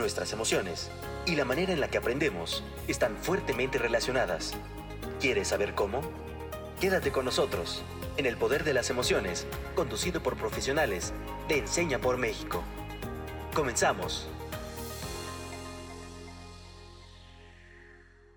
[0.00, 0.90] nuestras emociones
[1.26, 4.54] y la manera en la que aprendemos están fuertemente relacionadas.
[5.20, 6.00] ¿Quieres saber cómo?
[6.80, 7.84] Quédate con nosotros
[8.16, 11.12] en El Poder de las Emociones, conducido por profesionales
[11.48, 12.64] de Enseña por México.
[13.54, 14.26] Comenzamos.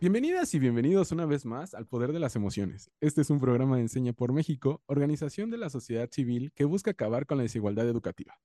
[0.01, 2.91] Bienvenidas y bienvenidos una vez más al Poder de las Emociones.
[2.99, 6.91] Este es un programa de Enseña por México, organización de la sociedad civil que busca
[6.91, 8.37] acabar con la desigualdad educativa.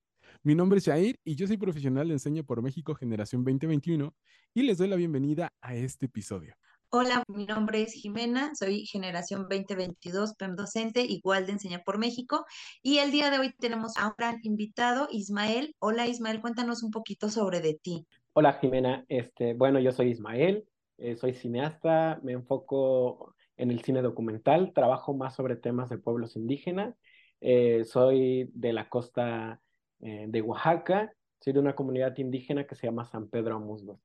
[0.44, 4.14] Mi nombre es Jair y yo soy profesional de Enseña por México Generación 2021
[4.54, 6.54] y les doy la bienvenida a este episodio.
[6.90, 12.46] Hola, mi nombre es Jimena, soy generación 2022, PEM docente, igual de Enseña por México.
[12.82, 15.74] Y el día de hoy tenemos a un gran invitado, Ismael.
[15.80, 18.06] Hola Ismael, cuéntanos un poquito sobre de ti.
[18.32, 20.64] Hola Jimena, este, bueno, yo soy Ismael,
[20.98, 26.36] eh, soy cineasta, me enfoco en el cine documental, trabajo más sobre temas de pueblos
[26.36, 26.94] indígenas,
[27.40, 29.60] eh, soy de la costa
[30.00, 34.00] eh, de Oaxaca, soy de una comunidad indígena que se llama San Pedro Musgos.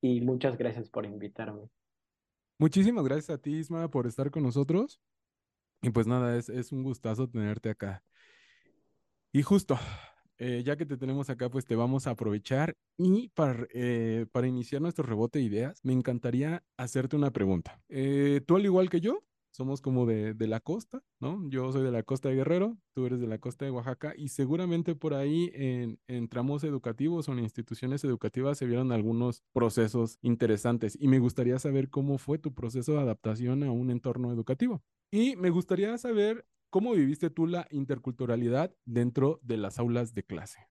[0.00, 1.68] Y muchas gracias por invitarme.
[2.58, 5.00] Muchísimas gracias a ti, Isma, por estar con nosotros.
[5.82, 8.02] Y pues nada, es, es un gustazo tenerte acá.
[9.32, 9.78] Y justo,
[10.38, 14.46] eh, ya que te tenemos acá, pues te vamos a aprovechar y para, eh, para
[14.46, 17.80] iniciar nuestro rebote de ideas, me encantaría hacerte una pregunta.
[18.46, 21.48] Tú al igual que yo, somos como de, de, la costa, ¿no?
[21.48, 24.28] Yo soy de la costa de Guerrero, tú eres de la costa de Oaxaca y
[24.28, 30.18] seguramente por ahí en, en, tramos educativos o en instituciones educativas se vieron algunos procesos
[30.22, 34.82] interesantes y me gustaría saber cómo fue tu proceso de adaptación a un entorno educativo.
[35.10, 40.68] Y me gustaría saber ¿Cómo viviste tú la interculturalidad dentro de las aulas de clase?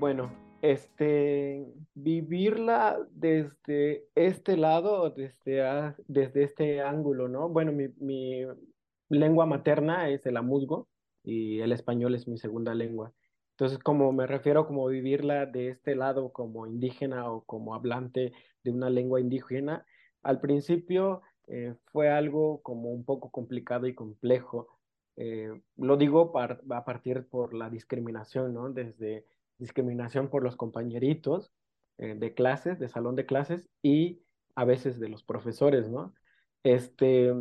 [0.00, 1.64] Bueno, este,
[2.00, 7.48] vivirla desde este lado, desde, desde este ángulo, ¿no?
[7.48, 8.44] Bueno, mi, mi
[9.08, 10.88] lengua materna es el amuzgo
[11.24, 13.12] y el español es mi segunda lengua.
[13.52, 18.32] Entonces, como me refiero como vivirla de este lado como indígena o como hablante
[18.62, 19.84] de una lengua indígena,
[20.22, 24.68] al principio eh, fue algo como un poco complicado y complejo.
[25.16, 28.70] Eh, lo digo a partir por la discriminación, ¿no?
[28.70, 29.26] Desde
[29.58, 31.52] discriminación por los compañeritos
[31.98, 34.20] eh, de clases, de salón de clases y
[34.54, 36.14] a veces de los profesores, ¿no?
[36.62, 37.32] Este,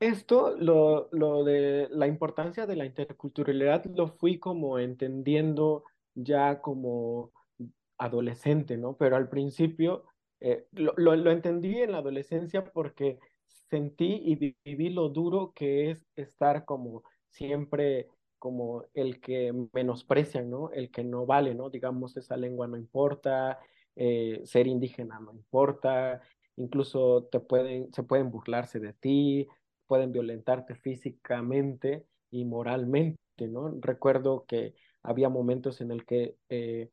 [0.00, 5.84] esto, lo, lo de la importancia de la interculturalidad, lo fui como entendiendo
[6.14, 7.32] ya como
[7.98, 8.96] adolescente, ¿no?
[8.96, 10.04] Pero al principio
[10.40, 13.18] eh, lo, lo, entendí en la adolescencia porque
[13.70, 18.08] sentí y viví lo duro que es estar como siempre
[18.44, 20.70] como el que menosprecian, ¿no?
[20.70, 21.70] El que no vale, ¿no?
[21.70, 23.58] Digamos, esa lengua no importa,
[23.96, 26.20] eh, ser indígena no importa,
[26.56, 29.48] incluso te pueden, se pueden burlarse de ti,
[29.86, 33.72] pueden violentarte físicamente y moralmente, ¿no?
[33.80, 36.90] Recuerdo que había momentos en el que eh,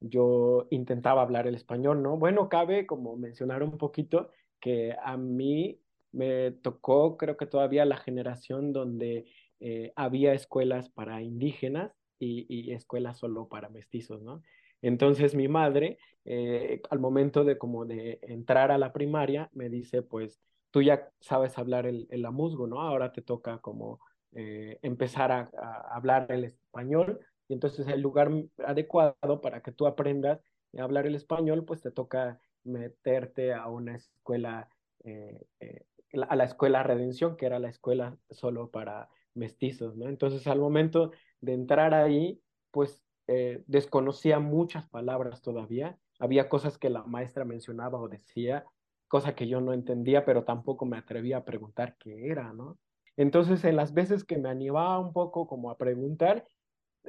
[0.00, 2.16] yo intentaba hablar el español, ¿no?
[2.16, 5.78] Bueno, cabe como mencionar un poquito que a mí
[6.12, 9.26] me tocó, creo que todavía la generación donde
[9.60, 14.42] eh, había escuelas para indígenas y, y, escuelas solo para mestizos, ¿no?
[14.82, 20.02] Entonces mi madre, eh, al momento de como de entrar a la primaria, me dice,
[20.02, 22.80] pues tú ya sabes hablar el, el amuzgo, ¿no?
[22.80, 24.00] Ahora te toca como
[24.32, 28.30] eh, empezar a, a, hablar el español y entonces el lugar
[28.66, 30.40] adecuado para que tú aprendas
[30.78, 34.68] a hablar el español, pues te toca meterte a una escuela,
[35.04, 35.84] eh, eh,
[36.28, 40.08] a la escuela Redención, que era la escuela solo para mestizos, ¿no?
[40.08, 42.40] Entonces al momento de entrar ahí,
[42.70, 48.64] pues eh, desconocía muchas palabras todavía, había cosas que la maestra mencionaba o decía
[49.08, 52.78] cosa que yo no entendía, pero tampoco me atrevía a preguntar qué era, ¿no?
[53.16, 56.44] Entonces, en las veces que me animaba un poco como a preguntar,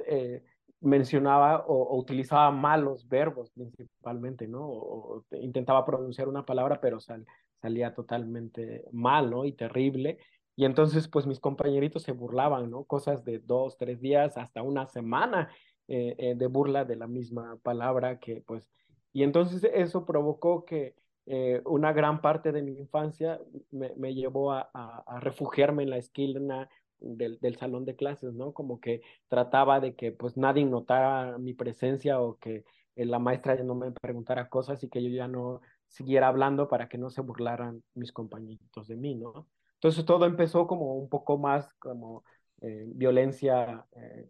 [0.06, 0.44] eh,
[0.80, 4.60] mencionaba o, utilizaba malos verbos principalmente, ¿no?
[4.68, 9.44] O, intentaba pronunciar una palabra, pero salía totalmente mal, ¿no?
[9.44, 10.18] Y terrible.
[10.56, 12.84] Y entonces, pues mis compañeritos se burlaban, ¿no?
[12.84, 15.50] Cosas de dos, tres días, hasta una semana
[15.88, 18.68] eh, eh, de burla de la misma palabra que, pues,
[19.12, 20.94] y entonces eso provocó que
[21.26, 23.40] eh, una gran parte de mi infancia
[23.70, 28.32] me, me llevó a, a, a, refugiarme en la esquina del, del, salón de clases,
[28.34, 28.52] ¿no?
[28.52, 32.64] Como que trataba de que pues nadie notara mi presencia o que
[32.96, 36.88] la maestra ya no me preguntara cosas y que yo ya no siguiera hablando para
[36.88, 39.46] que no se burlaran mis compañeritos de mí, ¿no?
[39.76, 42.24] Entonces todo empezó como un poco más como
[42.62, 44.28] eh, violencia eh,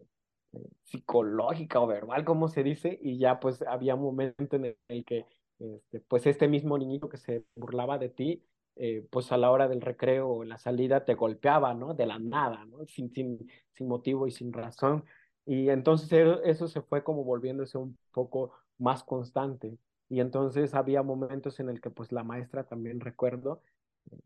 [0.83, 5.25] psicológica o verbal, como se dice, y ya pues había un momento en el que
[5.59, 8.43] este, pues este mismo niñito que se burlaba de ti,
[8.75, 11.93] eh, pues a la hora del recreo o la salida te golpeaba, ¿no?
[11.95, 12.85] De la nada, ¿no?
[12.85, 15.03] Sin, sin, sin motivo y sin razón.
[15.45, 16.11] Y entonces
[16.43, 19.77] eso se fue como volviéndose un poco más constante.
[20.09, 23.61] Y entonces había momentos en el que pues la maestra también recuerdo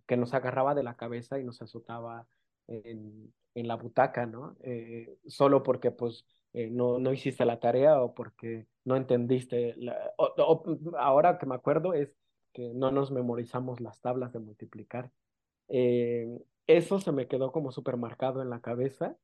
[0.08, 2.28] que nos agarraba de la cabeza y nos azotaba
[2.68, 4.56] en, en la butaca, ¿no?
[4.62, 9.76] Eh, solo porque pues eh, no, no hiciste la tarea o porque no entendiste.
[9.78, 9.98] La,
[10.98, 12.16] ahora que me acuerdo es
[12.54, 15.12] que no nos memorizamos las tablas de multiplicar.
[15.68, 16.28] Eh,
[16.68, 19.18] eso se me quedó como súper marcado en la cabeza.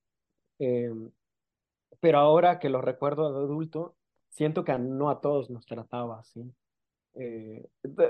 [1.99, 3.95] pero ahora que lo recuerdo de adulto,
[4.29, 6.53] siento que no a todos nos trataba así.
[7.19, 7.67] Eh,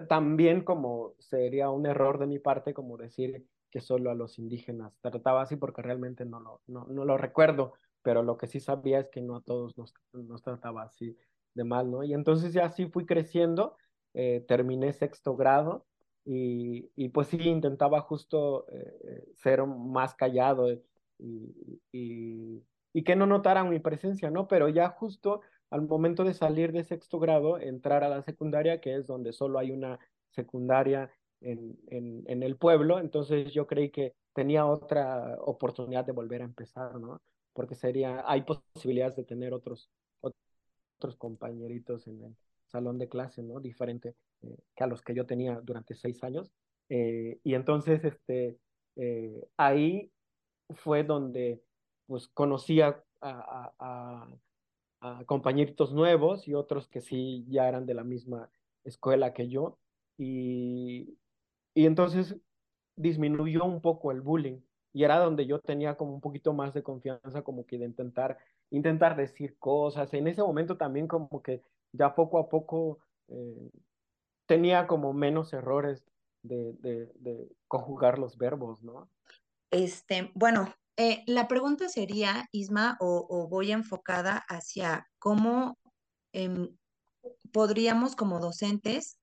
[0.09, 4.98] también como sería un error de mi parte como decir que solo a los indígenas
[5.00, 9.00] trataba así porque realmente no lo, no, no lo recuerdo, pero lo que sí sabía
[9.00, 11.18] es que no a todos nos, nos trataba así
[11.54, 12.04] de mal, ¿no?
[12.04, 13.77] Y entonces ya así fui creciendo,
[14.13, 15.86] eh, terminé sexto grado
[16.25, 20.81] y, y, pues sí intentaba justo eh, ser más callado y,
[21.94, 22.63] y,
[22.94, 24.48] y que no notaran mi presencia, ¿no?
[24.48, 28.95] Pero ya justo al momento de salir de sexto grado, entrar a la secundaria, que
[28.95, 29.99] es donde solo hay una
[30.29, 31.11] secundaria
[31.41, 36.95] en, en, el pueblo, entonces yo creí que tenía otra oportunidad de volver a empezar,
[36.95, 37.21] ¿no?
[37.53, 39.89] Porque sería, hay posibilidades de tener otros,
[40.21, 42.35] otros compañeritos en el
[42.65, 43.59] salón de clase, ¿no?
[43.59, 46.51] Diferente eh, que a los que yo tenía durante seis años.
[46.89, 48.57] Eh, y entonces, este,
[48.95, 50.11] eh, ahí
[50.69, 51.61] fue donde,
[52.07, 54.27] pues, conocía a a
[55.25, 58.49] compañeritos nuevos y otros que sí ya eran de la misma
[58.83, 59.77] escuela que yo.
[60.17, 61.17] Y,
[61.73, 62.35] y entonces
[62.95, 64.59] disminuyó un poco el bullying
[64.94, 68.38] y era donde yo tenía como un poquito más de confianza como que de intentar,
[68.71, 70.13] intentar decir cosas.
[70.13, 71.61] En ese momento también como que
[71.91, 73.69] ya poco a poco eh,
[74.47, 76.03] tenía como menos errores
[76.41, 79.09] de, de, de conjugar los verbos, ¿no?
[79.69, 85.77] Este, bueno, eh, la pregunta sería, Isma, o, voy enfocada hacia cómo
[86.33, 86.75] em,
[87.51, 89.19] podríamos como docentes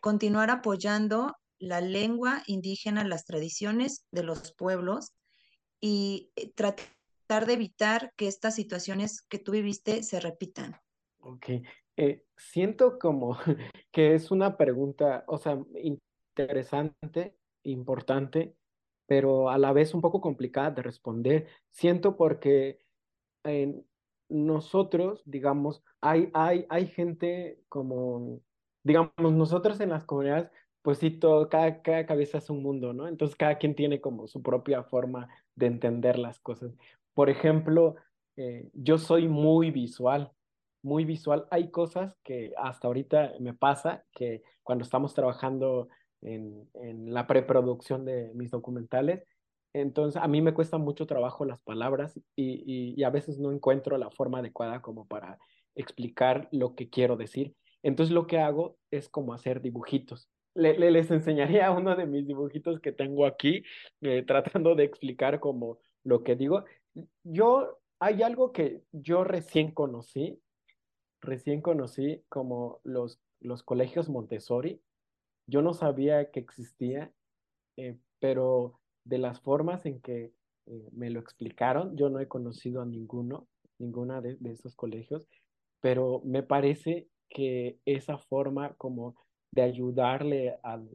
[0.00, 5.12] continuar apoyando la lengua indígena, las tradiciones de los pueblos
[5.78, 10.76] y eh, tratar de evitar que estas situaciones que tú viviste se repitan.
[11.20, 11.48] Ok,
[11.98, 13.36] eh, siento como
[13.92, 15.58] que es una pregunta, o sea,
[16.36, 18.56] interesante, importante,
[19.10, 21.48] pero a la vez un poco complicada de responder.
[21.72, 22.78] Siento porque
[23.42, 23.84] en
[24.28, 28.38] nosotros, digamos, hay, hay, hay gente como,
[28.84, 30.48] digamos, nosotros en las comunidades,
[30.82, 33.08] pues sí, todo, cada, cada cabeza es un mundo, ¿no?
[33.08, 36.72] Entonces cada quien tiene como su propia forma de entender las cosas.
[37.12, 37.96] Por ejemplo,
[38.36, 40.30] eh, yo soy muy visual,
[40.82, 41.48] muy visual.
[41.50, 45.88] Hay cosas que hasta ahorita me pasa que cuando estamos trabajando
[46.22, 49.24] en, en la preproducción de mis documentales.
[49.72, 53.96] Entonces, a mí me cuesta mucho trabajo las palabras y, y, a veces no encuentro
[53.98, 55.38] la forma adecuada como para
[55.76, 57.54] explicar lo que quiero decir.
[57.82, 60.28] Entonces, lo que hago es como hacer dibujitos.
[60.54, 63.62] Le, les enseñaría uno de mis dibujitos que tengo aquí,
[64.00, 66.64] eh, tratando de explicar como lo que digo.
[67.22, 70.40] Yo, hay algo que yo recién conocí,
[71.20, 74.80] recién conocí como los, los colegios Montessori,
[75.46, 77.12] yo no sabía que existía,
[77.76, 80.32] eh, pero de las formas en que
[80.66, 85.28] eh, me lo explicaron, yo no he conocido a ninguno, ninguna de, esos colegios,
[85.80, 89.16] pero me parece que esa forma como
[89.52, 90.88] de ayudarle al,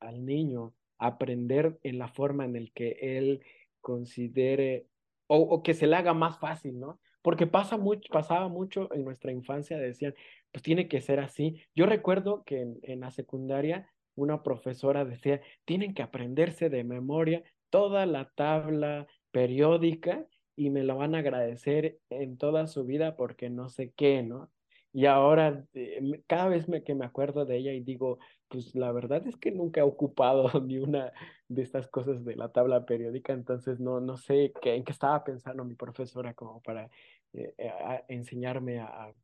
[0.00, 3.42] al niño a aprender en la forma en el que él
[3.80, 4.86] considere
[5.28, 7.00] o, o, que se le haga más fácil, ¿no?
[7.22, 10.14] Porque pasa mucho, pasaba mucho en nuestra infancia, decían,
[10.50, 11.62] pues tiene que ser así.
[11.74, 17.42] Yo recuerdo que en, en la secundaria una profesora decía, tienen que aprenderse de memoria
[17.70, 20.26] toda la tabla periódica
[20.56, 24.50] y me lo van a agradecer en toda su vida porque no sé qué, ¿no?
[24.92, 29.26] Y ahora, eh, cada vez que me acuerdo de ella y digo, pues la verdad
[29.26, 31.12] es que nunca he ocupado ni una
[31.48, 35.24] de estas cosas de la tabla periódica, entonces no, no sé qué, en qué estaba
[35.24, 36.90] pensando mi profesora como para
[37.32, 39.14] eh, eh, enseñarme a, a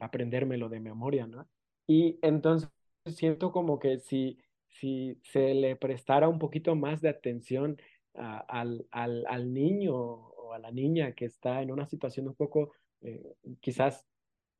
[0.00, 1.46] aprendérmelo de memoria, ¿no?
[1.86, 2.68] Y entonces
[3.12, 7.76] siento como que si, si se le prestara un poquito más de atención
[8.14, 12.72] al, al, al, niño o a la niña que está en una situación un poco,
[13.02, 14.06] eh, quizás,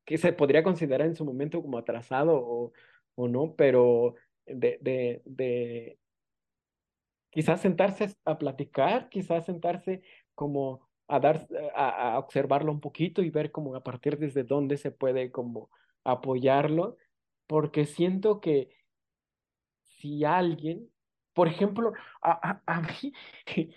[0.05, 2.73] que se podría considerar en su momento como atrasado o,
[3.15, 5.99] o no, pero de, de, de
[7.31, 10.03] quizás sentarse a platicar, quizás sentarse
[10.35, 14.77] como a dar, a, a, observarlo un poquito y ver como a partir desde dónde
[14.77, 15.71] se puede como
[16.03, 16.97] apoyarlo
[17.47, 18.71] porque siento que
[19.83, 20.91] si alguien
[21.35, 23.13] por ejemplo, a, a, mí,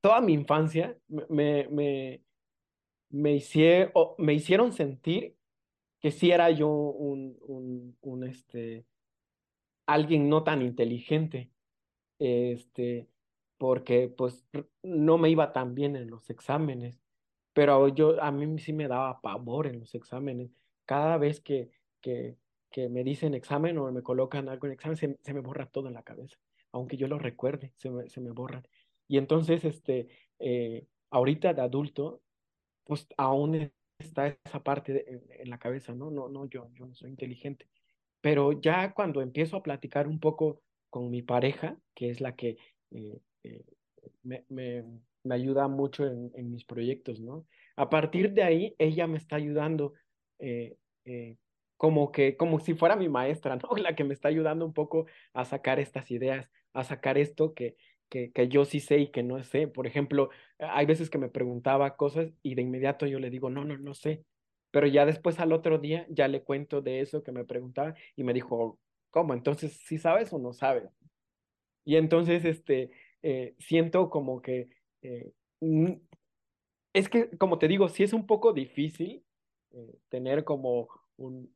[0.00, 2.22] toda mi infancia me, me,
[3.08, 5.34] me, hicieron, me hicieron sentir
[6.00, 8.86] que sí era yo un, un, un, este,
[9.86, 11.50] alguien no tan inteligente,
[12.18, 13.08] este,
[13.56, 14.46] porque pues
[14.82, 17.00] no me iba tan bien en los exámenes,
[17.54, 20.50] pero yo, a mí sí me daba pavor en los exámenes.
[20.84, 21.70] Cada vez que,
[22.02, 22.36] que,
[22.74, 25.88] que me dicen examen o me colocan algo en examen, se, se me borra todo
[25.88, 26.36] en la cabeza
[26.74, 28.66] aunque yo lo recuerde, se me, se me borran.
[29.06, 30.08] Y entonces, este,
[30.40, 32.20] eh, ahorita de adulto,
[32.82, 36.10] pues aún está esa parte en, la cabeza, ¿no?
[36.10, 37.68] No, no, yo, yo no soy inteligente.
[38.20, 42.56] Pero ya cuando empiezo a platicar un poco con mi pareja, que es la que
[42.90, 43.64] eh, eh,
[44.24, 44.84] me, me,
[45.22, 47.46] me, ayuda mucho en, en, mis proyectos, ¿no?
[47.76, 49.92] A partir de ahí, ella me está ayudando
[51.76, 53.68] como que, como si fuera mi maestra, ¿no?
[53.76, 57.76] La que me está ayudando un poco a sacar estas ideas a sacar esto que,
[58.10, 59.68] que, que, yo sí sé y que no sé.
[59.68, 60.28] Por ejemplo,
[60.58, 63.94] hay veces que me preguntaba cosas y de inmediato yo le digo, no, no, no
[63.94, 64.24] sé.
[64.70, 68.24] Pero ya después al otro día ya le cuento de eso que me preguntaba y
[68.24, 68.78] me dijo,
[69.10, 69.32] ¿cómo?
[69.34, 70.90] Entonces, ¿sí sabes o no sabes?
[71.84, 72.90] Y entonces, este,
[73.22, 74.68] eh, siento como que,
[75.02, 75.32] eh,
[76.92, 79.24] es que, como te digo, sí es un poco difícil
[79.70, 81.54] eh, tener como un,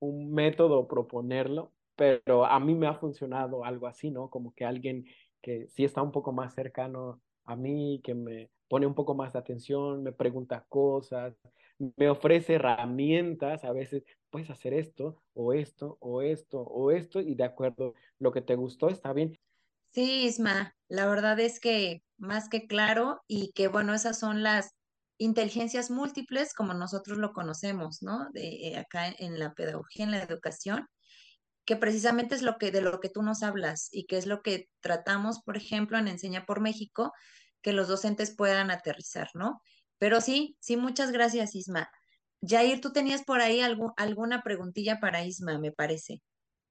[0.00, 4.30] un método, proponerlo, pero a mí me ha funcionado algo así, ¿no?
[4.30, 5.06] Como que alguien
[5.42, 9.32] que sí está un poco más cercano a mí, que me pone un poco más
[9.32, 11.34] de atención, me pregunta cosas,
[11.96, 17.34] me ofrece herramientas, a veces puedes hacer esto o esto o esto o esto y
[17.34, 19.38] de acuerdo, lo que te gustó está bien.
[19.92, 24.74] Sí, Isma, la verdad es que más que claro y que bueno, esas son las
[25.18, 28.28] inteligencias múltiples como nosotros lo conocemos, ¿no?
[28.32, 30.86] De, eh, acá en la pedagogía, en la educación,
[31.64, 34.42] que precisamente es lo que de lo que tú nos hablas y que es lo
[34.42, 37.12] que tratamos, por ejemplo, en Enseña por México,
[37.62, 39.60] que los docentes puedan aterrizar, ¿no?
[39.98, 41.90] Pero sí, sí, muchas gracias, Isma.
[42.42, 46.22] Jair, tú tenías por ahí algo, alguna preguntilla para Isma, me parece.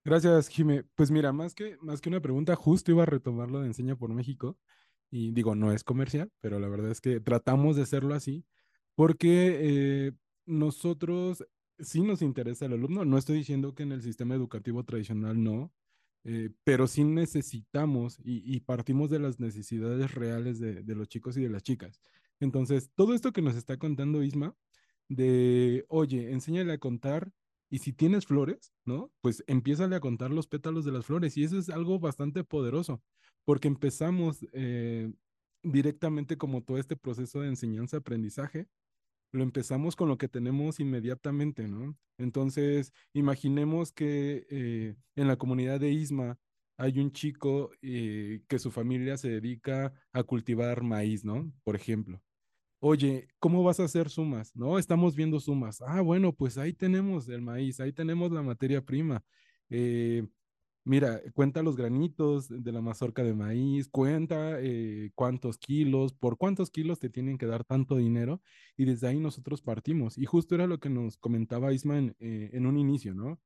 [0.05, 0.83] Gracias, Jime.
[0.95, 4.13] Pues mira, más que, más que una pregunta, justo iba a retomarlo de Enseña por
[4.13, 4.59] México.
[5.11, 8.45] Y digo, no es comercial, pero la verdad es que tratamos de hacerlo así,
[8.95, 10.11] porque eh,
[10.45, 11.45] nosotros
[11.79, 13.05] sí nos interesa el alumno.
[13.05, 15.71] No estoy diciendo que en el sistema educativo tradicional no,
[16.23, 21.49] eh, pero sí necesitamos y, partimos de las necesidades reales de, los chicos y de
[21.49, 22.01] las chicas.
[22.39, 24.55] Entonces, todo esto que nos está contando Isma,
[25.07, 27.31] de, oye, enséñale a contar
[27.69, 29.11] y si tienes flores, ¿no?
[29.21, 33.01] Pues empiézale a contar los pétalos de las flores y eso es algo bastante poderoso,
[33.45, 35.11] porque empezamos eh,
[35.63, 38.67] directamente como todo este proceso de enseñanza-aprendizaje
[39.35, 41.97] lo empezamos con lo que tenemos inmediatamente, ¿no?
[42.17, 46.39] Entonces, imaginemos que eh, en la comunidad de Isma
[46.77, 51.51] hay un chico eh, que su familia se dedica a cultivar maíz, ¿no?
[51.63, 52.21] Por ejemplo.
[52.87, 54.55] Oye, ¿cómo vas a hacer sumas?
[54.55, 55.81] No, estamos viendo sumas.
[55.81, 59.23] Ah, bueno, pues ahí tenemos el maíz, ahí tenemos la materia prima.
[59.71, 60.23] Eh,
[60.83, 66.69] mira, cuenta los granitos de la mazorca de maíz, cuenta eh, cuántos kilos, por cuántos
[66.69, 68.43] kilos te tienen que dar tanto dinero
[68.77, 70.15] y desde ahí nosotros partimos.
[70.19, 73.41] Y justo era lo que nos comentaba Isma en, eh, un inicio, ¿no?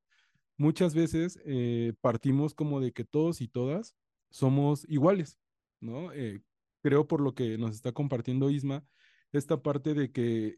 [0.58, 3.96] Muchas veces eh, partimos como de que todos y todas
[4.32, 5.40] somos iguales,
[5.80, 6.10] ¿no?
[6.82, 8.86] creo por lo que nos está compartiendo Isma,
[9.32, 10.58] esta parte de que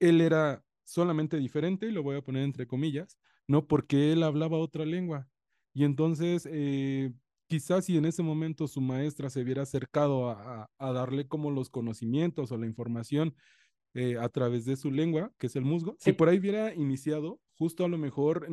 [0.00, 3.66] él era solamente diferente, y lo voy a poner entre comillas, ¿no?
[3.66, 5.28] Porque él hablaba otra lengua,
[5.74, 7.12] y entonces, eh,
[7.46, 12.52] quizás si en ese momento su maestra se hubiera acercado a, darle como los conocimientos
[12.52, 13.34] o la información
[13.94, 17.40] eh, a través de su lengua, que es el musgo, si por ahí hubiera iniciado,
[17.54, 18.46] justo a lo mejor,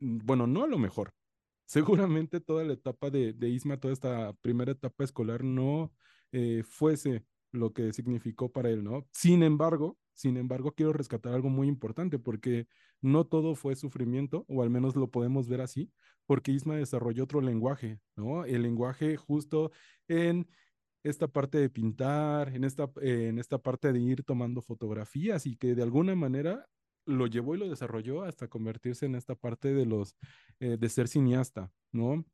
[0.00, 1.12] bueno, no a lo mejor,
[1.66, 5.92] seguramente toda la etapa de, de Isma, toda esta primera etapa escolar no
[6.32, 9.06] eh, fuese lo que significó para él, ¿no?
[9.12, 12.66] Sin embargo, sin embargo, quiero rescatar algo muy importante porque
[13.00, 15.92] no todo fue sufrimiento, o al menos lo podemos ver así,
[16.26, 18.44] porque Isma desarrolló otro lenguaje, ¿no?
[18.44, 19.70] El lenguaje justo
[20.08, 20.48] en
[21.04, 25.74] esta parte de pintar, en esta, en esta parte de ir tomando fotografías y que
[25.74, 26.66] de alguna manera
[27.06, 30.16] lo llevó y lo desarrolló hasta convertirse en esta parte de los,
[30.60, 32.24] eh, de ser cineasta, ¿no?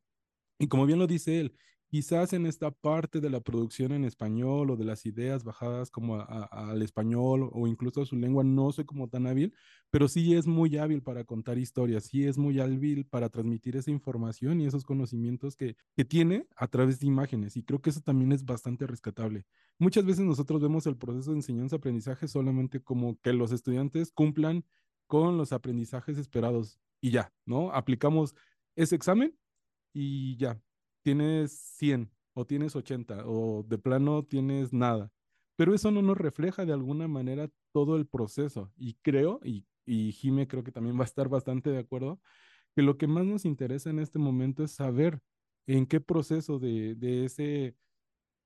[0.59, 1.57] Y como bien lo dice él,
[1.95, 6.21] quizás en esta parte de la producción en español o de las ideas bajadas como
[6.21, 9.55] al español o incluso a su lengua, no soy como tan hábil,
[9.91, 13.93] pero sí es muy hábil para contar historias, sí es muy hábil para transmitir esa
[13.93, 17.57] información y esos conocimientos que, que tiene a través de imágenes.
[17.57, 19.47] Y creo que eso también es bastante rescatable.
[19.79, 24.65] Muchas veces nosotros vemos el proceso de enseñanza-aprendizaje solamente como que los estudiantes cumplan
[25.07, 27.71] con los aprendizajes esperados y ya, ¿no?
[27.71, 28.35] Aplicamos
[28.75, 29.39] ese examen
[29.93, 30.61] y ya,
[31.05, 35.13] tienes 100 o tienes 80 o de plano tienes nada.
[35.57, 38.73] Pero eso no nos refleja de alguna manera todo el proceso.
[38.77, 42.21] Y creo, y, y Jime creo que también va a estar bastante de acuerdo,
[42.75, 45.21] que lo que más nos interesa en este momento es saber
[45.67, 47.77] en qué proceso de, de ese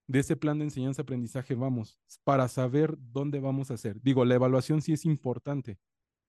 [0.09, 4.01] de ese plan de enseñanza-aprendizaje vamos, para saber dónde vamos a hacer.
[4.01, 5.79] Digo, la evaluación sí es importante,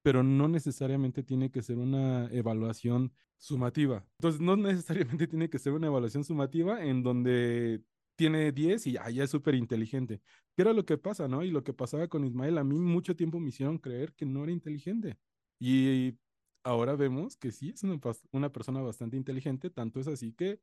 [0.01, 4.06] pero no necesariamente tiene que ser una evaluación sumativa.
[4.20, 7.82] Entonces, no necesariamente tiene que ser una evaluación sumativa en donde
[8.15, 10.22] tiene 10 y ya, es súper inteligente.
[10.56, 11.44] ¿Qué era lo que pasa, no?
[11.44, 14.44] Y lo que pasaba con Ismael, a mí mucho tiempo me hicieron creer que no
[14.44, 15.18] era inteligente.
[15.58, 16.18] Y
[16.63, 18.00] ahora vemos que sí es una,
[18.32, 20.60] una persona bastante inteligente, tanto es así que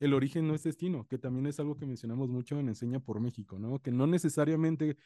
[0.00, 3.20] el origen no es destino, que también es algo que mencionamos mucho en Enseña por
[3.20, 3.80] México, ¿no?
[3.80, 4.96] Que no necesariamente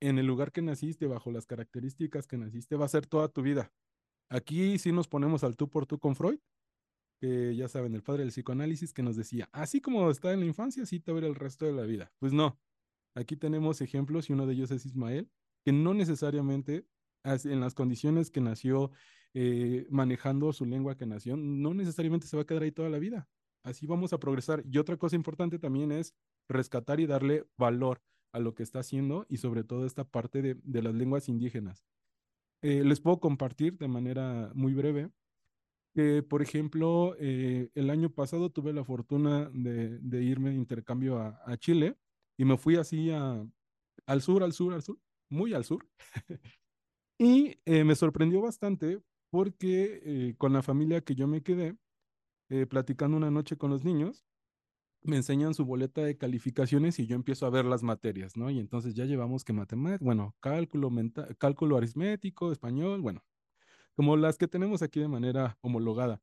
[0.00, 3.42] en el lugar que naciste, bajo las características que naciste, va a ser toda tu
[3.42, 3.72] vida.
[4.28, 6.38] Aquí sí nos ponemos al tú por tú con Freud,
[7.20, 10.46] que ya saben, el padre del psicoanálisis, que nos decía, así como está en la
[10.46, 12.12] infancia, así te va a ver el resto de la vida.
[12.18, 12.58] Pues no,
[13.14, 15.30] aquí tenemos ejemplos y uno de ellos es Ismael,
[15.64, 16.86] que no necesariamente
[17.24, 18.90] en las condiciones que nació,
[19.34, 22.98] eh, manejando su lengua que nació, no necesariamente se va a quedar ahí toda la
[22.98, 23.28] vida
[23.62, 24.62] así vamos a progresar.
[24.66, 26.14] Y otra cosa importante también es
[26.48, 28.00] rescatar y darle valor
[28.32, 31.84] a lo que está haciendo y sobre todo esta parte de, las lenguas indígenas.
[32.62, 35.10] Eh, les puedo compartir de manera muy breve
[35.94, 41.56] que, por ejemplo, eh, el año pasado tuve la fortuna de, irme de intercambio a,
[41.58, 41.96] Chile
[42.38, 44.98] y me fui así al sur, al sur, al sur,
[45.30, 45.86] muy al sur.
[47.18, 51.76] y eh, me sorprendió bastante porque con la familia que yo me quedé,
[52.68, 54.26] platicando una noche con los niños,
[55.02, 58.50] me enseñan su boleta de calificaciones y yo empiezo a ver las materias, ¿no?
[58.50, 63.24] Y entonces ya llevamos que matemáticas, bueno, cálculo, mental, cálculo aritmético, español, bueno,
[63.94, 66.22] como las que tenemos aquí de manera homologada.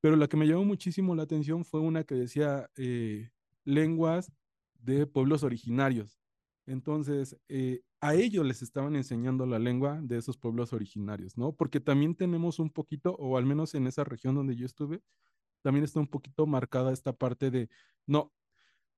[0.00, 3.30] Pero la que me llamó muchísimo la atención fue una que decía eh,
[3.64, 4.32] lenguas
[4.74, 6.20] de pueblos originarios.
[6.66, 11.52] Entonces, eh, a ellos les estaban enseñando la lengua de esos pueblos originarios, ¿no?
[11.52, 15.02] Porque también tenemos un poquito, o al menos en esa región donde yo estuve,
[15.62, 17.68] también está un poquito marcada esta parte de,
[18.06, 18.32] no,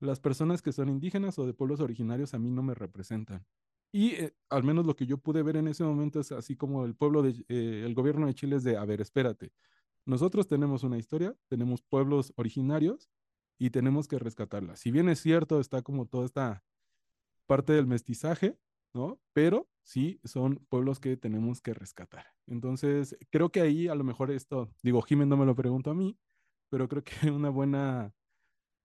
[0.00, 3.44] las personas que son indígenas o de pueblos originarios a mí no me representan.
[3.92, 6.84] Y eh, al menos lo que yo pude ver en ese momento es así como
[6.84, 9.52] el pueblo de, eh, el gobierno de Chile es de, a ver, espérate,
[10.06, 13.10] nosotros tenemos una historia, tenemos pueblos originarios
[13.58, 14.76] y tenemos que rescatarla.
[14.76, 16.64] Si bien es cierto, está como toda esta
[17.46, 18.58] parte del mestizaje,
[18.94, 19.20] ¿no?
[19.32, 22.26] Pero sí son pueblos que tenemos que rescatar.
[22.46, 25.94] Entonces, creo que ahí a lo mejor esto, digo, Jiménez no me lo pregunto a
[25.94, 26.18] mí,
[26.70, 28.14] pero creo que una buena,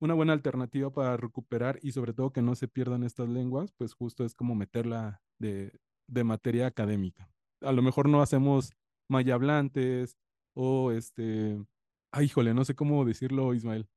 [0.01, 3.93] una buena alternativa para recuperar y sobre todo que no se pierdan estas lenguas, pues
[3.93, 7.29] justo es como meterla de, de materia académica.
[7.61, 8.73] A lo mejor no hacemos
[9.09, 10.17] maya hablantes
[10.55, 11.63] o este,
[12.11, 13.87] ay, híjole, no sé cómo decirlo, Ismael,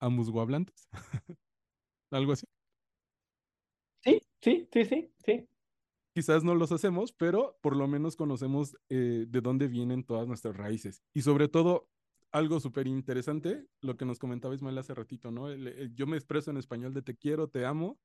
[0.00, 0.88] hablantes
[2.10, 2.46] algo así.
[4.04, 5.48] Sí, sí, sí, sí, sí.
[6.14, 10.56] Quizás no los hacemos, pero por lo menos conocemos eh, de dónde vienen todas nuestras
[10.56, 11.02] raíces.
[11.14, 11.88] Y sobre todo,
[12.32, 15.52] algo súper interesante, lo que nos comentaba Ismael hace ratito, ¿no?
[15.54, 17.98] yo me expreso en español de te quiero, te amo,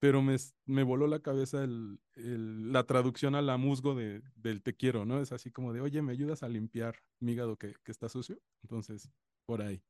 [0.00, 4.74] pero me, me voló la cabeza el, la traducción a la musgo de, del te
[4.74, 5.20] quiero, ¿no?
[5.20, 8.40] Es así como de, oye, ¿me ayudas a limpiar mi hígado que, que está sucio?
[8.62, 9.08] Entonces,
[9.46, 9.80] por ahí.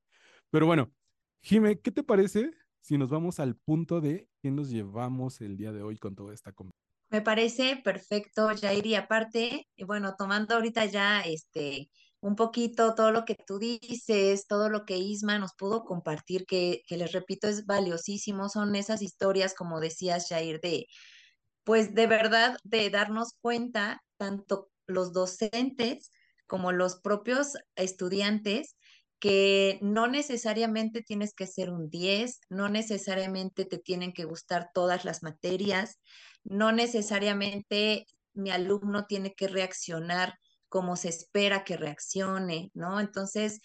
[0.51, 0.92] Pero bueno,
[1.40, 2.51] Jime, ¿qué te parece
[2.83, 6.35] si nos vamos al punto de qué nos llevamos el día de hoy con toda
[6.35, 6.83] esta conversación?
[7.09, 11.90] Me parece perfecto, Jair, y aparte, bueno, tomando ahorita ya este
[12.22, 16.82] un poquito todo lo que tú dices, todo lo que Isma nos pudo compartir, que,
[16.87, 20.87] que les repito es valiosísimo, son esas historias, como decías, Jair, de,
[21.64, 26.12] pues de verdad, de darnos cuenta, tanto los docentes
[26.46, 28.76] como los propios estudiantes,
[29.18, 35.04] que no necesariamente tienes que ser un 10, no necesariamente te tienen que gustar todas
[35.04, 35.98] las materias,
[36.44, 40.35] no necesariamente mi alumno tiene que reaccionar
[40.72, 42.98] como se espera que reaccione, ¿no?
[42.98, 43.61] Entonces,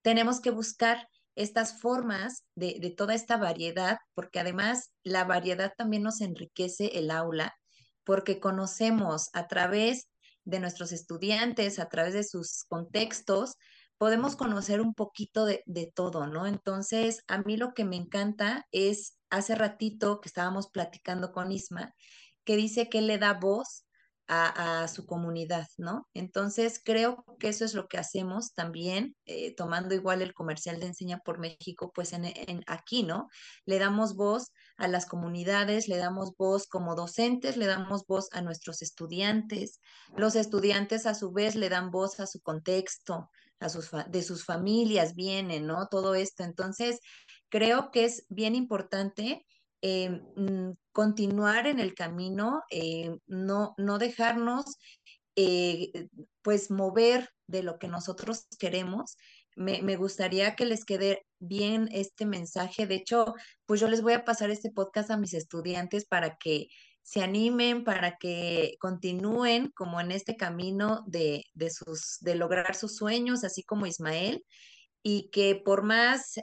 [0.00, 6.02] tenemos que buscar estas formas de, de, toda esta variedad, porque además la variedad también
[6.02, 7.54] nos enriquece el aula,
[8.02, 10.08] porque conocemos a través
[10.44, 13.56] de nuestros estudiantes, a través de sus contextos,
[13.98, 16.46] podemos conocer un poquito de, de todo, ¿no?
[16.46, 21.92] Entonces, a mí lo que me encanta es, hace ratito que estábamos platicando con Isma,
[22.44, 23.83] que dice que le da voz
[24.26, 26.08] a, su comunidad, ¿no?
[26.14, 30.86] Entonces, creo que eso es lo que hacemos también, eh, tomando igual el comercial de
[30.86, 33.28] Enseña por México, pues en, aquí, ¿no?
[33.66, 38.40] Le damos voz a las comunidades, le damos voz como docentes, le damos voz a
[38.40, 39.80] nuestros estudiantes,
[40.16, 44.44] los estudiantes a su vez le dan voz a su contexto, a sus de sus
[44.44, 45.86] familias vienen, ¿no?
[45.88, 46.44] Todo esto.
[46.44, 47.00] Entonces,
[47.48, 49.46] creo que es bien importante
[49.86, 54.78] eh, mm, continuar en el camino, eh, no, no dejarnos
[55.36, 56.08] eh,
[56.40, 59.18] pues mover de lo que nosotros queremos.
[59.56, 62.86] Me, me, gustaría que les quede bien este mensaje.
[62.86, 63.34] De hecho,
[63.66, 66.68] pues yo les voy a pasar este podcast a mis estudiantes para que
[67.02, 72.96] se animen, para que continúen como en este camino de, de, sus, de lograr sus
[72.96, 74.42] sueños, así como Ismael,
[75.02, 76.38] y que por más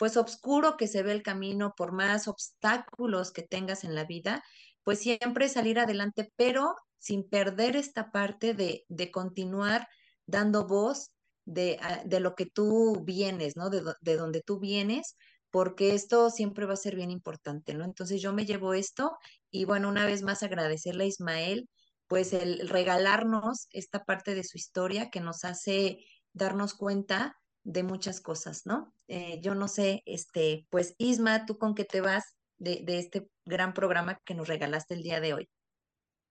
[0.00, 4.42] pues oscuro que se ve el camino, por más obstáculos que tengas en la vida,
[4.82, 9.86] pues siempre salir adelante, pero sin perder esta parte de, de continuar
[10.24, 11.10] dando voz
[11.44, 13.68] de, ah, de, lo que tú vienes, ¿no?
[13.68, 15.18] De, de, donde tú vienes,
[15.50, 17.84] porque esto siempre va a ser bien importante, ¿no?
[17.84, 19.18] Entonces yo me llevo esto
[19.50, 21.68] y bueno, una vez más agradecerle a Ismael,
[22.06, 25.98] pues el regalarnos esta parte de su historia que nos hace
[26.32, 28.92] darnos cuenta de muchas cosas, ¿no?
[29.08, 33.28] Eh, yo no sé, este, pues Isma, ¿tú con qué te vas de, de este
[33.44, 35.48] gran programa que nos regalaste el día de hoy?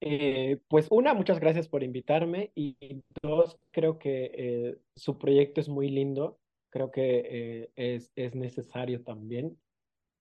[0.01, 2.77] Eh, pues una, muchas gracias por invitarme y
[3.21, 6.39] dos, creo que eh, su proyecto es muy lindo,
[6.69, 9.59] creo que es, es necesario también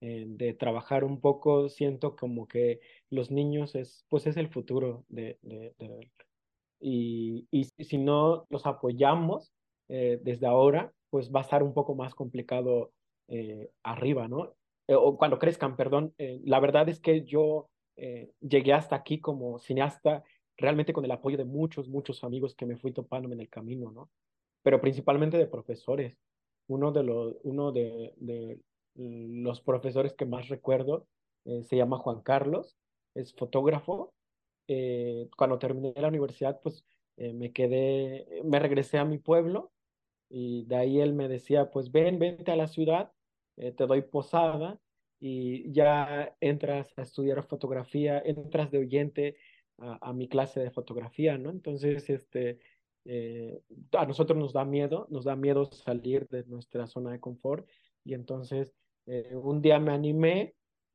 [0.01, 5.39] de trabajar un poco, siento como que los niños es, pues es el futuro de,
[5.43, 6.11] de, de
[6.81, 9.53] y, y si no los apoyamos
[9.89, 12.93] desde ahora, pues va a estar un poco más complicado
[13.83, 14.55] arriba, ¿no?
[14.89, 16.15] o cuando crezcan, perdón.
[16.19, 17.69] la verdad es que yo
[18.01, 20.23] eh, llegué hasta aquí como cineasta
[20.57, 23.91] realmente con el apoyo de muchos, muchos amigos que me fui topando en el camino,
[23.91, 24.09] ¿no?
[24.63, 26.17] Pero principalmente de profesores.
[26.69, 28.61] Uno de los, uno de, de
[28.95, 31.07] los profesores que más recuerdo
[31.45, 32.77] eh, se llama Juan Carlos,
[33.15, 34.13] es fotógrafo.
[34.69, 36.85] Eh, cuando terminé la universidad, pues
[37.17, 39.73] eh, me quedé, me regresé a mi pueblo
[40.29, 43.13] y de ahí él me decía, pues ven, vente a la ciudad,
[43.57, 44.81] te doy posada
[45.19, 49.37] y ya entras a estudiar fotografía, entras de oyente
[49.79, 51.51] a, a mi clase de fotografía, ¿no?
[51.51, 52.61] Entonces, este,
[53.11, 53.63] eh,
[53.93, 57.67] a nosotros nos da miedo, nos da miedo salir de nuestra zona de confort
[58.05, 58.75] y entonces
[59.07, 60.55] eh, un día me animé,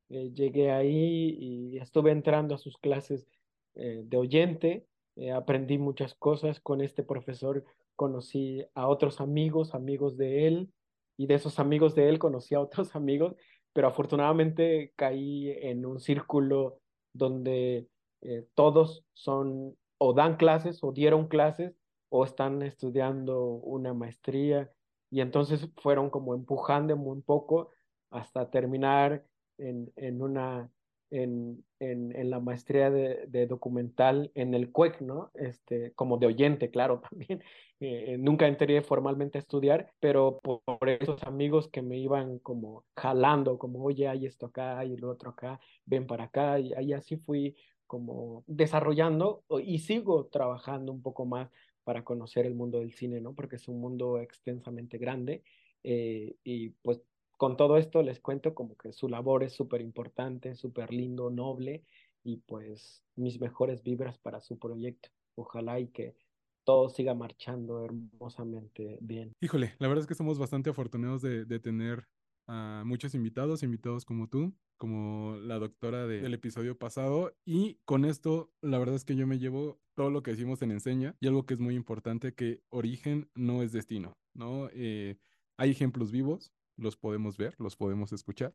[0.09, 3.27] eh, llegué ahí y estuve entrando a sus clases
[3.75, 4.85] de oyente,
[5.33, 10.73] aprendí muchas cosas con este profesor, conocí a otros amigos, amigos de él,
[11.17, 13.35] y de esos amigos de él conocí a otros amigos
[13.73, 16.79] pero afortunadamente caí en un círculo
[17.11, 17.87] donde
[18.21, 21.75] eh, todos son o dan clases o dieron clases
[22.09, 24.71] o están estudiando una maestría
[25.09, 27.71] y entonces fueron como empujando un poco
[28.11, 29.25] hasta terminar
[29.57, 30.71] en, en una
[31.13, 35.29] en, en, en la maestría de, de, documental en el CUEC, ¿no?
[35.35, 37.43] Este, como de oyente, claro, también.
[37.79, 42.85] Eh, nunca entré formalmente a estudiar, pero por, por, esos amigos que me iban como
[42.95, 46.93] jalando, como, oye, hay esto acá, hay lo otro acá, ven para acá, y ahí
[46.93, 51.51] así fui como desarrollando y sigo trabajando un poco más
[51.83, 53.33] para conocer el mundo del cine, ¿no?
[53.33, 55.43] Porque es un mundo extensamente grande
[55.83, 57.01] eh, y pues
[57.37, 61.83] con todo esto les cuento como que su labor es súper importante, súper lindo, noble
[62.23, 65.09] y pues mis mejores vibras para su proyecto.
[65.35, 66.15] Ojalá y que
[66.63, 69.33] todo siga marchando hermosamente bien.
[69.41, 72.07] Híjole, la verdad es que somos bastante afortunados de, de tener
[72.47, 77.33] a muchos invitados, invitados como tú, como la doctora de, del episodio pasado.
[77.45, 80.71] Y con esto, la verdad es que yo me llevo todo lo que decimos en
[80.71, 84.69] Enseña y algo que es muy importante, que origen no es destino, ¿no?
[84.73, 85.17] Eh,
[85.57, 86.51] hay ejemplos vivos,
[86.83, 88.53] los podemos ver, los podemos escuchar,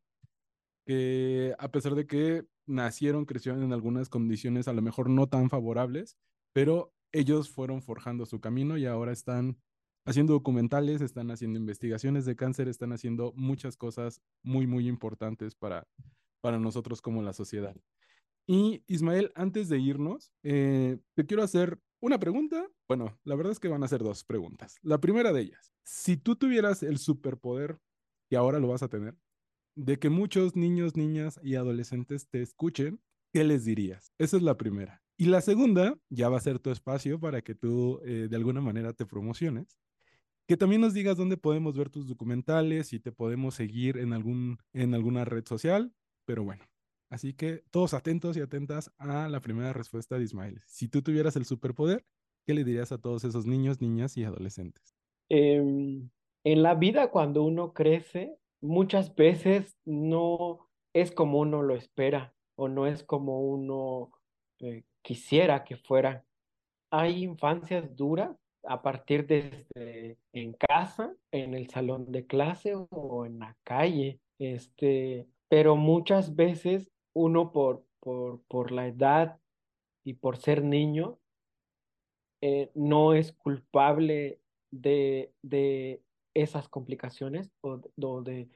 [0.87, 5.51] que a pesar de que nacieron, crecieron en algunas condiciones a lo mejor no tan
[5.51, 6.17] favorables,
[6.53, 9.59] pero ellos fueron forjando su camino y ahora están
[10.05, 15.87] haciendo documentales, están haciendo investigaciones de cáncer, están haciendo muchas cosas muy, muy importantes para,
[16.41, 17.77] para nosotros como la sociedad.
[18.47, 22.67] Y Ismael, antes de irnos, eh, te quiero hacer una pregunta.
[22.89, 24.79] Bueno, la verdad es que van a ser dos preguntas.
[24.83, 27.79] La primera de ellas, si tú tuvieras el superpoder
[28.31, 29.17] y ahora lo vas a tener,
[29.75, 33.01] de que muchos niños, niñas y adolescentes te escuchen,
[33.33, 34.13] ¿qué les dirías?
[34.19, 35.03] Esa es la primera.
[35.17, 38.61] Y la segunda, ya va a ser tu espacio para que tú eh, de alguna
[38.61, 39.77] manera te promociones.
[40.47, 44.59] Que también nos digas dónde podemos ver tus documentales y te podemos seguir en, algún,
[44.73, 45.93] en alguna red social.
[46.25, 46.65] Pero bueno,
[47.11, 50.63] así que todos atentos y atentas a la primera respuesta de Ismael.
[50.67, 52.05] Si tú tuvieras el superpoder,
[52.47, 54.95] ¿qué le dirías a todos esos niños, niñas y adolescentes?
[55.29, 56.09] Eh,
[56.53, 62.69] en la vida cuando uno crece, muchas veces no es como uno lo espera o
[62.69, 64.13] no es como uno
[64.61, 66.25] eh, quisiera que fuera.
[66.91, 68.35] Hay infancias duras
[68.65, 74.19] a partir de en casa, en el salón de clase o en la calle.
[74.39, 79.39] Este, pero muchas veces uno por, por, por la edad
[80.03, 81.19] y por ser niño,
[82.41, 86.03] eh, no es culpable de, de
[86.35, 87.81] esas complicaciones o,
[88.23, 88.49] de,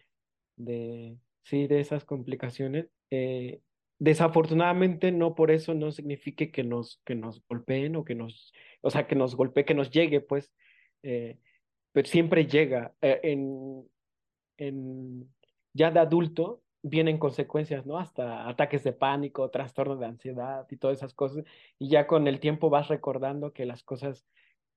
[0.56, 2.88] de, sí, de esas complicaciones.
[3.11, 3.61] Eh,
[3.98, 8.90] desafortunadamente no por eso no signifique que nos, que nos golpeen o que nos, o
[8.90, 10.52] sea, que nos golpee, que nos llegue, pues,
[11.02, 11.38] eh,
[11.92, 12.94] pero siempre llega.
[13.00, 13.88] en,
[14.58, 15.28] en,
[15.74, 17.98] ya de adulto vienen consecuencias, ¿no?
[17.98, 21.44] Hasta ataques de pánico, trastornos de ansiedad y todas esas cosas.
[21.78, 24.26] Y ya con el tiempo vas recordando que las cosas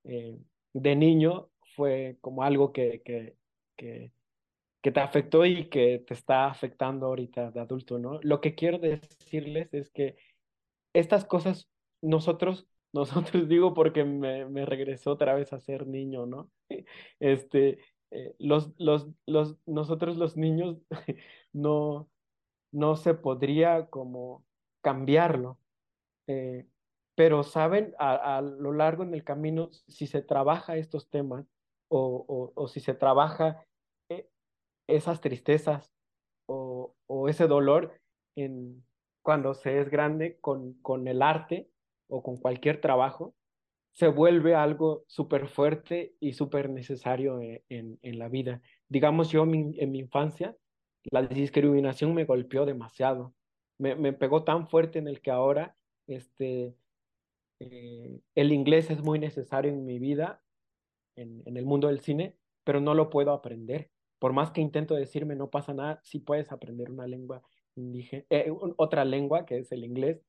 [0.03, 0.37] eh,
[0.73, 3.35] de niño fue como algo que, que,
[3.77, 4.11] que,
[4.81, 8.19] que, te afectó y que te está afectando ahorita de adulto, ¿no?
[8.23, 10.15] Lo que quiero decirles es que
[10.93, 11.69] estas cosas
[12.01, 16.49] nosotros, nosotros digo porque me, me regresó otra vez a ser niño, ¿no?
[17.19, 17.79] Este,
[18.11, 20.77] eh, los, los, los, nosotros los niños
[21.53, 22.09] no,
[22.71, 24.45] no se podría como
[24.81, 25.59] cambiarlo.
[26.27, 26.65] Eh,
[27.15, 31.45] pero saben, a, lo largo en el camino, si se trabaja estos temas
[31.89, 33.65] o, o, si se trabaja
[34.09, 34.27] eh,
[34.87, 35.93] esas tristezas
[36.47, 37.99] o, o, ese dolor
[38.35, 38.83] en,
[39.21, 41.69] cuando se es grande con, con el arte
[42.09, 43.33] o con cualquier trabajo,
[43.93, 48.61] se vuelve algo súper fuerte y súper necesario e, en, en, la vida.
[48.89, 50.55] Digamos, yo en mi infancia,
[51.11, 53.33] la discriminación me golpeó demasiado.
[53.79, 55.75] Me, me pegó tan fuerte en el que ahora
[56.07, 56.75] este,
[57.59, 60.41] eh, el inglés es muy necesario en mi vida,
[61.15, 63.89] en, en, el mundo del cine, pero no lo puedo aprender.
[64.19, 67.41] Por más que intento decirme no pasa nada, sí puedes aprender una lengua
[67.75, 70.21] indígena, eh, otra lengua que es el inglés,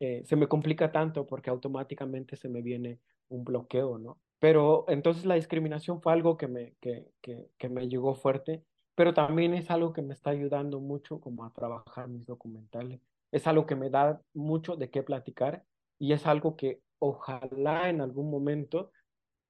[0.00, 4.18] eh, se me complica tanto porque automáticamente se me viene un bloqueo, ¿no?
[4.38, 8.62] Pero entonces la discriminación fue algo que me, que, que, que me llegó fuerte,
[8.94, 13.00] pero también es algo que me está ayudando mucho como a trabajar mis documentales.
[13.32, 15.64] Es algo que me da mucho de qué platicar
[15.98, 18.92] y es algo que ojalá en algún momento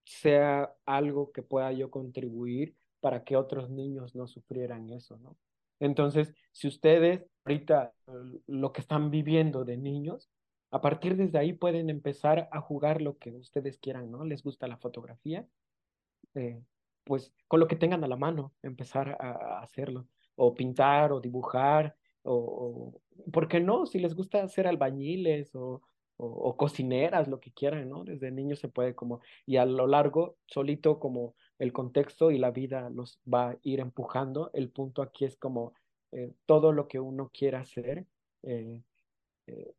[0.08, 5.36] sea algo que pueda yo contribuir para que otros niños no sufrieran eso, ¿no?
[5.80, 7.92] Entonces, si ustedes ahorita
[8.46, 10.30] lo que están viviendo de niños,
[10.70, 14.24] a partir desde ahí pueden empezar a jugar lo que ustedes quieran, ¿no?
[14.24, 15.46] Les gusta la fotografía,
[16.34, 16.62] eh,
[17.04, 21.94] pues con lo que tengan a la mano, empezar a, hacerlo, o pintar, o dibujar,
[22.22, 22.98] o,
[23.30, 23.84] ¿por qué no?
[23.86, 25.82] Si les gusta hacer albañiles o,
[26.18, 28.04] o, cocineras, lo que quieran, ¿no?
[28.04, 32.50] Desde niños se puede como, y a lo largo, solito como el contexto y la
[32.50, 34.50] vida los va a ir empujando.
[34.52, 35.74] El punto aquí es como
[36.10, 38.04] eh, todo lo que uno quiera hacer,
[38.42, 38.82] eh,
[39.46, 39.72] eh,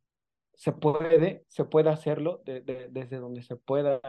[0.54, 4.00] se puede, se puede hacerlo desde donde se pueda.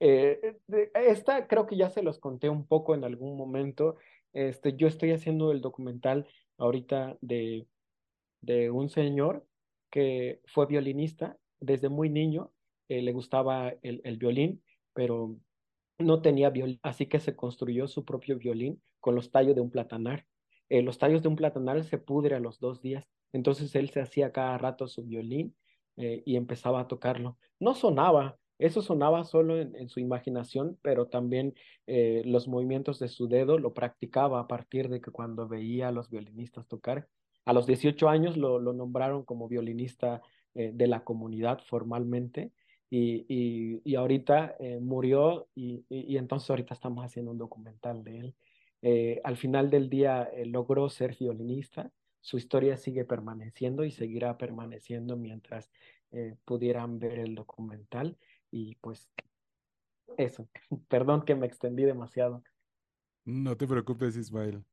[0.00, 3.96] Esta creo que ya se los conté un poco en algún momento.
[4.32, 6.26] Este, yo estoy haciendo el documental
[6.58, 7.66] ahorita de,
[8.40, 9.46] de un señor
[9.90, 12.52] que fue violinista desde muy niño,
[12.88, 15.36] eh, le gustaba el, el violín, pero
[15.98, 19.70] no tenía violín, así que se construyó su propio violín con los tallos de un
[19.70, 20.26] platanar.
[20.68, 24.00] Eh, los tallos de un platanar se pudre a los dos días, entonces él se
[24.00, 25.56] hacía cada rato su violín
[25.96, 27.38] eh, y empezaba a tocarlo.
[27.58, 31.54] No sonaba, eso sonaba solo en, su imaginación, pero también
[31.86, 36.08] los movimientos de su dedo lo practicaba a partir de que cuando veía a los
[36.08, 37.06] violinistas tocar.
[37.44, 40.22] A los 18 años lo, lo nombraron como violinista
[40.56, 42.52] eh, de la comunidad formalmente
[42.90, 49.20] y, y, y ahorita murió y, y, entonces ahorita estamos haciendo un documental de él.
[49.24, 51.90] al final del día logró ser violinista
[52.26, 55.70] su historia sigue permaneciendo y seguirá permaneciendo mientras
[56.10, 58.18] eh, pudieran ver el documental.
[58.50, 59.08] Y pues
[60.16, 60.48] eso,
[60.88, 62.42] perdón que me extendí demasiado.
[63.24, 64.64] No te preocupes, Ismael.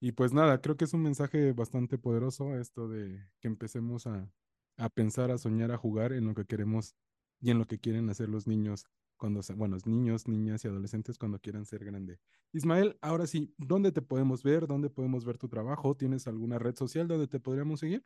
[0.00, 4.26] Y pues nada, creo que es un mensaje bastante poderoso esto de que empecemos a,
[4.76, 6.94] a pensar, a soñar, a jugar en lo que queremos
[7.40, 11.38] y en lo que quieren hacer los niños cuando, bueno, niños, niñas y adolescentes cuando
[11.38, 12.18] quieran ser grande.
[12.52, 14.66] Ismael, ahora sí, ¿dónde te podemos ver?
[14.66, 15.96] ¿Dónde podemos ver tu trabajo?
[15.96, 18.04] ¿Tienes alguna red social donde te podríamos seguir?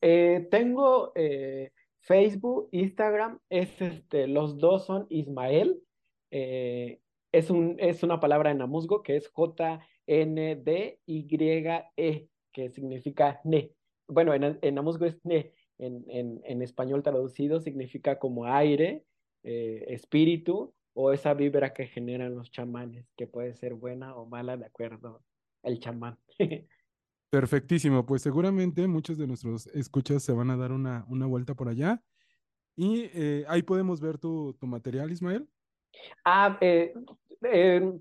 [0.00, 5.82] Eh, tengo eh, Facebook, Instagram, es este, los dos son Ismael.
[6.30, 7.00] Eh,
[7.32, 9.88] es, un, es una palabra en amusgo que es J-N-D-Y-E,
[12.52, 13.72] que significa ne.
[14.10, 19.02] Bueno, en, en amusgo es ne en, en, español traducido significa como aire,
[19.42, 24.58] eh, espíritu o esa vibra que generan los chamanes, que puede ser buena o mala
[24.58, 25.22] de acuerdo
[25.62, 26.18] al chamán.
[27.30, 31.68] Perfectísimo, pues seguramente muchos de nuestros escuchas se van a dar una, una vuelta por
[31.68, 32.02] allá.
[32.76, 35.48] Y eh, ahí podemos ver tu, tu material, Ismael.
[36.24, 36.92] Ah, eh,
[37.42, 37.92] eh,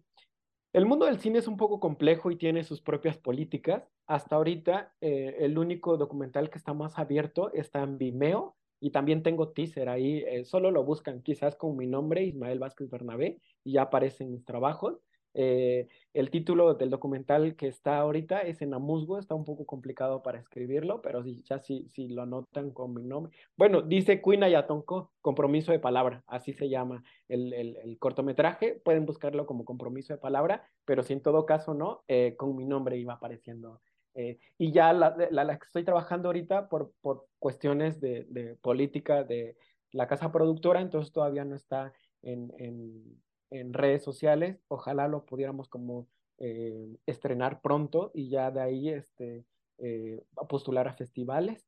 [0.74, 3.84] el mundo del cine es un poco complejo y tiene sus propias políticas.
[4.10, 9.22] Hasta ahorita, eh, el único documental que está más abierto está en Vimeo y también
[9.22, 10.24] tengo teaser ahí.
[10.26, 14.44] eh, solo lo buscan quizás con mi nombre, Ismael Vázquez Bernabé, y ya aparecen mis
[14.46, 15.00] trabajos.
[15.36, 20.24] Eh, el título del documental que está ahorita es en Amusgo, está un poco complicado
[20.24, 23.32] para escribirlo, pero si, ya si, si lo anotan con mi nombre.
[23.56, 29.06] Bueno, dice Cuina Yatonco, compromiso de palabra, así se llama el, el, el, cortometraje, pueden
[29.06, 32.02] buscarlo como compromiso de palabra, pero si en todo caso no,
[32.38, 33.80] con mi nombre iba apareciendo.
[34.16, 39.24] Eh, y ya la, la, que estoy trabajando ahorita por, por cuestiones de, de, política
[39.24, 39.56] de
[39.92, 44.64] la casa productora, entonces todavía no está en, en, en redes sociales.
[44.68, 49.46] Ojalá lo pudiéramos como eh, estrenar pronto y ya de ahí este,
[49.78, 51.66] eh, postular a festivales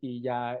[0.00, 0.60] y ya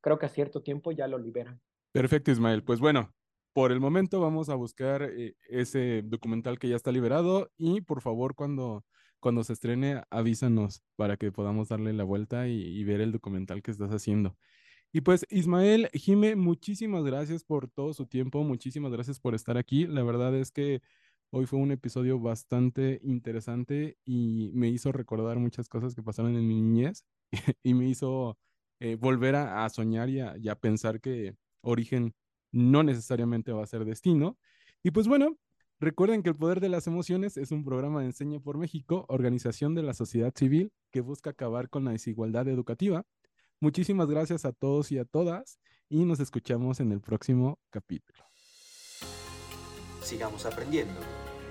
[0.00, 1.60] creo que a cierto tiempo ya lo liberan.
[1.90, 2.62] Perfecto, Ismael.
[2.62, 3.12] Pues bueno,
[3.52, 5.10] por el momento vamos a buscar
[5.48, 8.84] ese documental que ya está liberado y por favor cuando,
[9.22, 13.62] cuando se estrene avísanos para que podamos darle la vuelta y, y ver el documental
[13.62, 14.36] que estás haciendo.
[14.92, 19.86] Y pues Ismael, Jime, muchísimas gracias por todo su tiempo, muchísimas gracias por estar aquí.
[19.86, 20.82] La verdad es que
[21.30, 26.46] hoy fue un episodio bastante interesante y me hizo recordar muchas cosas que pasaron en
[26.46, 27.06] mi niñez
[27.62, 28.38] y me hizo
[28.80, 32.14] eh, volver a, a soñar y a, y a pensar que origen
[32.52, 34.38] no necesariamente va a ser destino.
[34.82, 35.38] Y pues bueno,
[35.82, 39.74] recuerden que El Poder de las Emociones es un programa de Enseña por México, organización
[39.74, 43.04] de la sociedad civil que busca acabar con la desigualdad educativa.
[43.60, 48.24] Muchísimas gracias a todos y a todas y nos escuchamos en el próximo capítulo.
[50.02, 51.00] Sigamos aprendiendo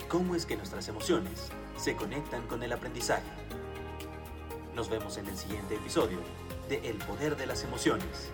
[0.08, 3.30] cómo es que nuestras emociones se conectan con el aprendizaje.
[4.76, 6.20] Nos vemos en el siguiente episodio
[6.70, 8.32] de El Poder de las Emociones.